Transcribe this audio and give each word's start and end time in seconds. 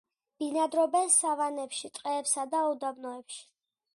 ბინადრობენ 0.43 1.11
სავანებში, 1.15 1.93
ტყეებსა 1.99 2.45
და 2.57 2.65
უდაბნოებში. 2.73 3.45